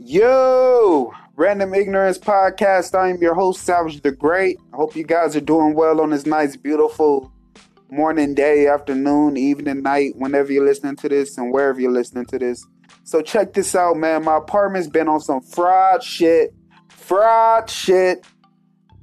[0.00, 2.96] Yo, Random Ignorance Podcast.
[2.96, 4.56] I'm your host, Savage the Great.
[4.72, 7.32] I hope you guys are doing well on this nice, beautiful
[7.90, 12.38] morning, day, afternoon, evening, night, whenever you're listening to this and wherever you're listening to
[12.38, 12.64] this.
[13.02, 14.22] So check this out, man.
[14.22, 16.54] My apartment's been on some fraud shit.
[16.90, 18.24] Fraud shit.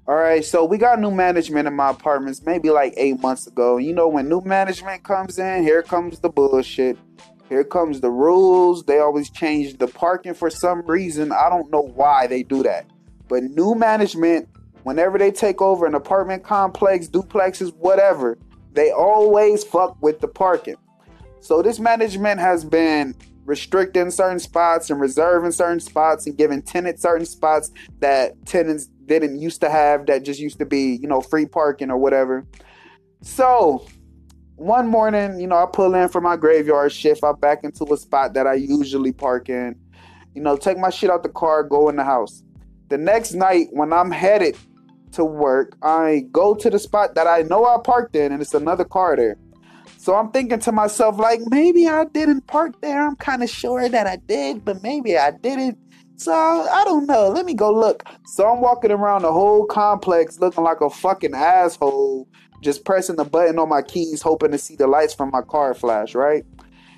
[0.07, 3.75] All right, so we got new management in my apartments maybe like eight months ago.
[3.77, 6.97] You know, when new management comes in, here comes the bullshit.
[7.49, 8.83] Here comes the rules.
[8.83, 11.31] They always change the parking for some reason.
[11.31, 12.87] I don't know why they do that.
[13.27, 14.49] But new management,
[14.83, 18.37] whenever they take over an apartment complex, duplexes, whatever,
[18.73, 20.75] they always fuck with the parking.
[21.39, 27.03] So this management has been restricting certain spots and reserving certain spots and giving tenants
[27.03, 31.21] certain spots that tenants didn't used to have that just used to be, you know,
[31.21, 32.43] free parking or whatever.
[33.21, 33.85] So
[34.55, 37.23] one morning, you know, I pull in for my graveyard shift.
[37.23, 39.75] I back into a spot that I usually park in.
[40.33, 42.43] You know, take my shit out the car, go in the house.
[42.89, 44.57] The next night, when I'm headed
[45.13, 48.53] to work, I go to the spot that I know I parked in, and it's
[48.53, 49.37] another car there.
[49.97, 53.05] So I'm thinking to myself, like, maybe I didn't park there.
[53.05, 55.77] I'm kind of sure that I did, but maybe I didn't.
[56.17, 57.29] So I don't know.
[57.29, 58.03] Let me go look.
[58.25, 62.27] So I'm walking around the whole complex looking like a fucking asshole,
[62.65, 65.73] just pressing the button on my keys, hoping to see the lights from my car
[65.73, 66.43] flash, right?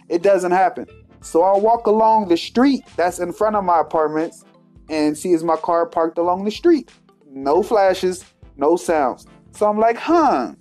[0.09, 0.87] It doesn't happen.
[1.21, 4.45] So I walk along the street that's in front of my apartments
[4.89, 6.89] and see is my car parked along the street.
[7.29, 8.23] No flashes,
[8.55, 9.27] no sounds.
[9.51, 10.53] So I'm like, huh.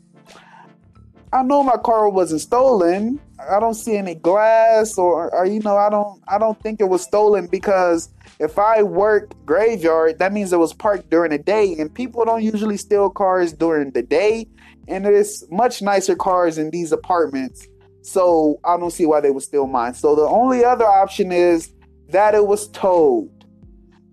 [1.32, 3.20] I know my car wasn't stolen.
[3.38, 6.88] I don't see any glass or, or you know, I don't I don't think it
[6.88, 11.74] was stolen because if I work graveyard, that means it was parked during the day,
[11.78, 14.46] and people don't usually steal cars during the day,
[14.88, 17.66] and there's much nicer cars in these apartments.
[18.02, 19.94] So I don't see why they would steal mine.
[19.94, 21.72] So the only other option is
[22.10, 23.30] that it was towed.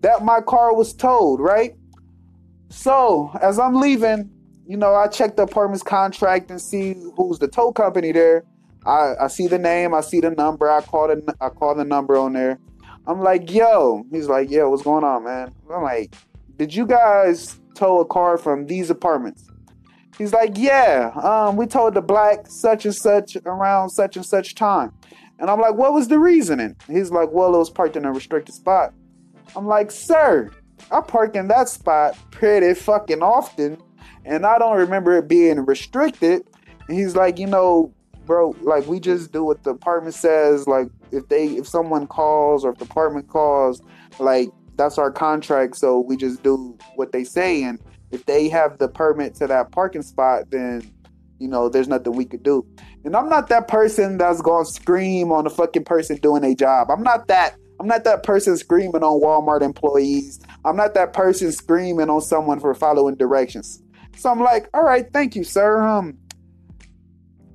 [0.02, 1.76] That my car was towed, right?
[2.70, 4.32] So as I'm leaving,
[4.66, 8.44] you know, I check the apartment's contract and see who's the tow company there.
[8.86, 11.86] I, I see the name, I see the number, I call the I call the
[11.86, 12.60] number on there.
[13.06, 14.06] I'm like, yo.
[14.12, 15.54] He's like, yo, what's going on, man?
[15.74, 16.16] I'm like,
[16.58, 19.50] did you guys tow a car from these apartments?
[20.18, 24.56] He's like, yeah, um, we told the black such and such around such and such
[24.56, 24.94] time.
[25.40, 26.76] And I'm like, what was the reasoning?
[26.90, 28.94] He's like, well, it was parked in a restricted spot.
[29.56, 30.52] I'm like, sir,
[30.92, 33.78] I park in that spot pretty fucking often,
[34.26, 36.44] and I don't remember it being restricted.
[36.88, 37.94] And he's like, you know,
[38.26, 40.68] bro, like we just do what the apartment says.
[40.68, 43.82] Like if they if someone calls or if the apartment calls,
[44.20, 45.78] like that's our contract.
[45.78, 47.64] So we just do what they say.
[47.64, 47.80] And
[48.14, 50.90] if they have the permit to that parking spot, then
[51.40, 52.66] you know there's nothing we could do.
[53.04, 56.92] And I'm not that person that's gonna scream on the fucking person doing a job.
[56.92, 57.56] I'm not that.
[57.80, 60.40] I'm not that person screaming on Walmart employees.
[60.64, 63.82] I'm not that person screaming on someone for following directions.
[64.16, 65.82] So I'm like, all right, thank you, sir.
[65.82, 66.18] Um,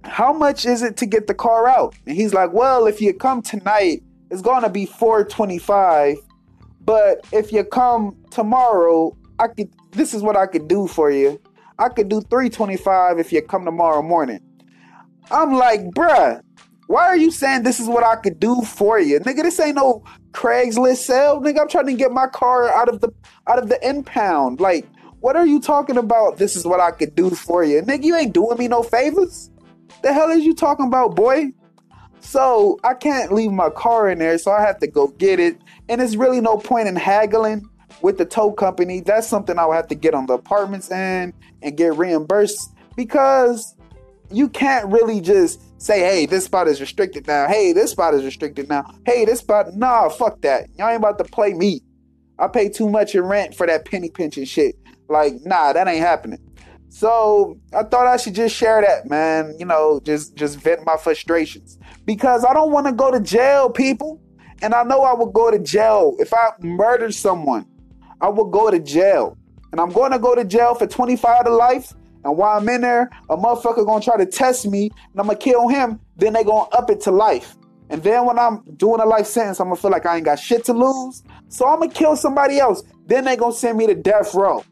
[0.05, 1.95] how much is it to get the car out?
[2.07, 6.17] And he's like, well, if you come tonight, it's to be 425.
[6.81, 11.41] But if you come tomorrow, I could, this is what I could do for you.
[11.79, 14.41] I could do 325 if you come tomorrow morning.
[15.31, 16.41] I'm like, bruh,
[16.89, 19.21] why are you saying this is what I could do for you?
[19.21, 21.41] Nigga, this ain't no Craigslist sale.
[21.41, 23.13] Nigga, I'm trying to get my car out of the
[23.47, 24.59] out of the impound.
[24.59, 24.89] Like,
[25.21, 26.39] what are you talking about?
[26.39, 27.83] This is what I could do for you.
[27.83, 29.51] Nigga, you ain't doing me no favors.
[30.03, 31.53] The hell is you talking about, boy?
[32.21, 35.59] So I can't leave my car in there, so I have to go get it.
[35.89, 37.69] And there's really no point in haggling
[38.03, 39.01] with the tow company.
[39.01, 41.33] That's something I would have to get on the apartment's end
[41.63, 43.75] and get reimbursed because
[44.31, 47.47] you can't really just say, hey, this spot is restricted now.
[47.47, 48.85] Hey, this spot is restricted now.
[49.07, 50.69] Hey, this spot, nah, fuck that.
[50.77, 51.81] Y'all ain't about to play me.
[52.39, 54.77] I pay too much in rent for that penny pinching shit.
[55.09, 56.41] Like, nah, that ain't happening.
[56.89, 59.55] So I thought I should just share that, man.
[59.59, 63.71] You know, just just vent my frustrations because I don't want to go to jail,
[63.71, 64.21] people.
[64.63, 67.67] And I know I will go to jail if I murder someone.
[68.21, 69.37] I will go to jail,
[69.73, 71.95] and I'm going to go to jail for 25 to life.
[72.25, 75.39] And while I'm in there, a motherfucker gonna try to test me, and I'm gonna
[75.39, 76.01] kill him.
[76.17, 77.57] Then they gonna up it to life.
[77.91, 80.39] And then when I'm doing a life sentence, I'm gonna feel like I ain't got
[80.39, 81.23] shit to lose.
[81.49, 82.83] So I'm gonna kill somebody else.
[83.07, 84.65] Then they gonna send me to death row,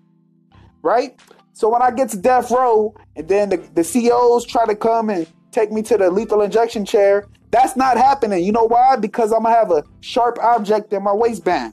[0.82, 1.18] right?
[1.52, 5.08] So when I get to death row and then the, the COs try to come
[5.08, 8.44] and take me to the lethal injection chair, that's not happening.
[8.44, 8.96] You know why?
[8.96, 11.72] Because I'm gonna have a sharp object in my waistband.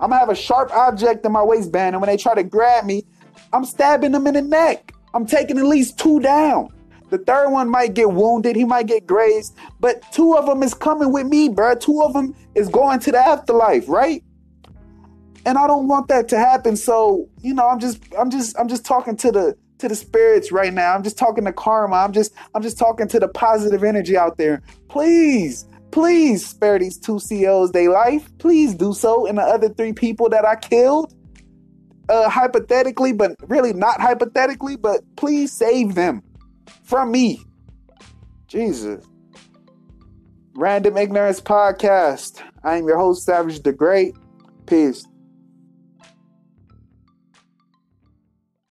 [0.00, 2.84] I'm gonna have a sharp object in my waistband, and when they try to grab
[2.84, 3.04] me,
[3.52, 4.92] I'm stabbing them in the neck.
[5.14, 6.72] I'm taking at least two down.
[7.08, 10.74] The third one might get wounded, he might get grazed, but two of them is
[10.74, 11.74] coming with me, bro.
[11.76, 14.22] Two of them is going to the afterlife, right?
[15.46, 16.76] and I don't want that to happen.
[16.76, 20.50] So, you know, I'm just I'm just I'm just talking to the to the spirits
[20.50, 20.94] right now.
[20.94, 21.96] I'm just talking to karma.
[21.96, 24.60] I'm just I'm just talking to the positive energy out there.
[24.88, 28.30] Please, please spare these two CEOs their life.
[28.38, 29.26] Please do so.
[29.26, 31.14] And the other three people that I killed,
[32.08, 36.22] uh, hypothetically, but really not hypothetically, but please save them
[36.84, 37.40] from me.
[38.46, 39.04] Jesus.
[40.54, 42.42] Random Ignorance Podcast.
[42.64, 44.14] I am your host, Savage the Great.
[44.66, 45.06] Peace.